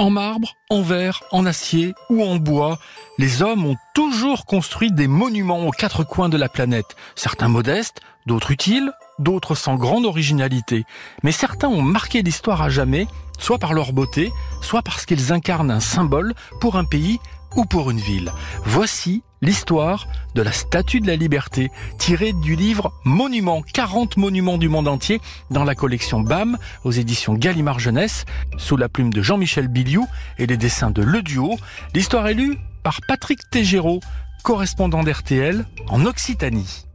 [0.00, 2.78] En marbre, en verre, en acier ou en bois,
[3.18, 8.00] les hommes ont toujours construit des monuments aux quatre coins de la planète, certains modestes,
[8.24, 10.86] d'autres utiles, d'autres sans grande originalité.
[11.22, 13.08] Mais certains ont marqué l'histoire à jamais,
[13.38, 14.32] soit par leur beauté,
[14.62, 16.32] soit parce qu'ils incarnent un symbole
[16.62, 17.20] pour un pays
[17.56, 18.32] ou pour une ville.
[18.64, 24.68] Voici l'histoire de la Statue de la Liberté, tirée du livre Monuments, 40 monuments du
[24.68, 28.24] monde entier, dans la collection BAM, aux éditions Gallimard Jeunesse,
[28.58, 30.06] sous la plume de Jean-Michel Biliou
[30.38, 31.58] et les dessins de Le Duo.
[31.94, 34.00] L'histoire est lue par Patrick Tégéraud,
[34.42, 36.86] correspondant d'RTL en Occitanie.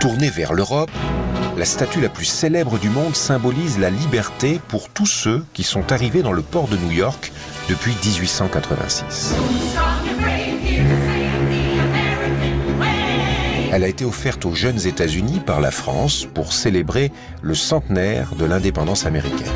[0.00, 0.90] Tournée vers l'Europe,
[1.60, 5.92] la statue la plus célèbre du monde symbolise la liberté pour tous ceux qui sont
[5.92, 7.30] arrivés dans le port de New York
[7.68, 9.34] depuis 1886.
[13.72, 18.46] Elle a été offerte aux jeunes États-Unis par la France pour célébrer le centenaire de
[18.46, 19.52] l'indépendance américaine.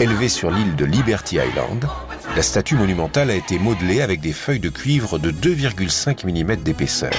[0.00, 1.86] Élevée sur l'île de Liberty Island,
[2.36, 7.14] la statue monumentale a été modelée avec des feuilles de cuivre de 2,5 mm d'épaisseur.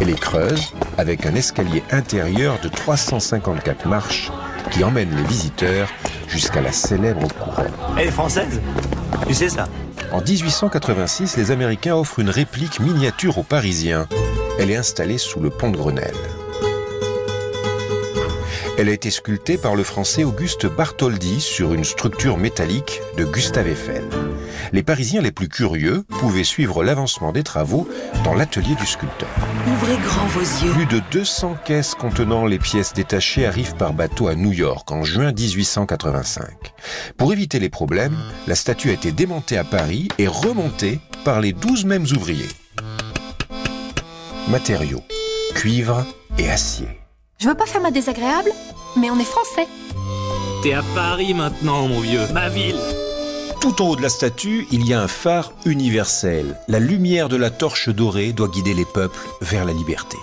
[0.00, 4.30] Elle est creuse avec un escalier intérieur de 354 marches
[4.70, 5.88] qui emmène les visiteurs
[6.28, 7.72] jusqu'à la célèbre couronne.
[7.96, 8.60] Elle est française?
[9.26, 9.68] Tu sais ça?
[10.12, 14.06] En 1886, les Américains offrent une réplique miniature aux Parisiens.
[14.58, 16.14] Elle est installée sous le pont de Grenelle.
[18.78, 23.68] Elle a été sculptée par le français Auguste Bartholdi sur une structure métallique de Gustave
[23.68, 24.04] Eiffel.
[24.72, 27.88] Les Parisiens les plus curieux pouvaient suivre l'avancement des travaux
[28.22, 29.30] dans l'atelier du sculpteur.
[29.66, 30.72] Ouvrez grand vos yeux.
[30.72, 35.04] Plus de 200 caisses contenant les pièces détachées arrivent par bateau à New York en
[35.04, 36.74] juin 1885.
[37.16, 41.52] Pour éviter les problèmes, la statue a été démontée à Paris et remontée par les
[41.54, 42.48] 12 mêmes ouvriers.
[44.48, 45.02] Matériaux,
[45.54, 46.04] cuivre
[46.36, 47.05] et acier.
[47.38, 48.50] Je veux pas faire ma désagréable,
[48.96, 49.68] mais on est français.
[50.62, 52.26] T'es à Paris maintenant, mon vieux.
[52.32, 52.80] Ma ville.
[53.60, 56.56] Tout en haut de la statue, il y a un phare universel.
[56.66, 60.16] La lumière de la torche dorée doit guider les peuples vers la liberté.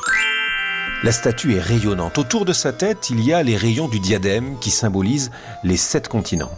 [1.03, 2.17] La statue est rayonnante.
[2.17, 5.29] Autour de sa tête, il y a les rayons du diadème qui symbolisent
[5.63, 6.51] les sept continents.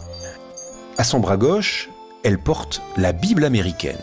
[0.96, 1.90] À son bras gauche,
[2.24, 4.02] elle porte la Bible américaine.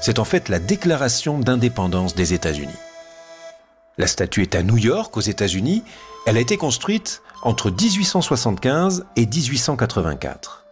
[0.00, 2.72] C'est en fait la déclaration d'indépendance des États-Unis.
[3.98, 5.82] La statue est à New York, aux États-Unis.
[6.26, 10.66] Elle a été construite entre 1875 et 1884.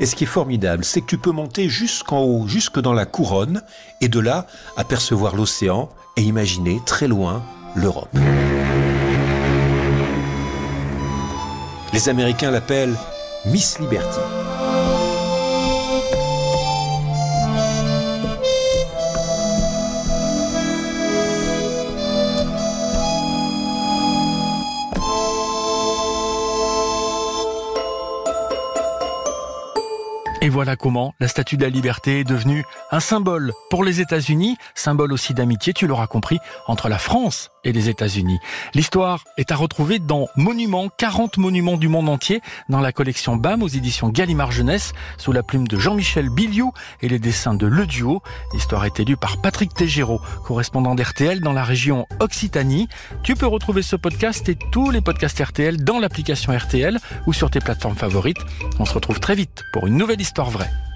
[0.00, 3.06] Et ce qui est formidable, c'est que tu peux monter jusqu'en haut, jusque dans la
[3.06, 3.62] couronne,
[4.02, 4.46] et de là
[4.76, 7.42] apercevoir l'océan et imaginer très loin
[7.74, 8.14] l'Europe.
[11.94, 12.96] Les Américains l'appellent
[13.46, 14.20] Miss Liberty.
[30.40, 34.56] Et voilà comment la Statue de la Liberté est devenue un symbole pour les États-Unis,
[34.76, 36.38] symbole aussi d'amitié, tu l'auras compris,
[36.68, 38.38] entre la France et les États-Unis.
[38.72, 43.64] L'histoire est à retrouver dans Monuments, 40 monuments du monde entier, dans la collection BAM
[43.64, 46.72] aux éditions Gallimard Jeunesse, sous la plume de Jean-Michel Biliou
[47.02, 48.22] et les dessins de Le Duo.
[48.52, 52.88] L'histoire est élue par Patrick Tégéraud, correspondant d'RTL dans la région Occitanie.
[53.24, 56.96] Tu peux retrouver ce podcast et tous les podcasts RTL dans l'application RTL
[57.26, 58.38] ou sur tes plateformes favorites.
[58.78, 60.87] On se retrouve très vite pour une nouvelle histoire vraie.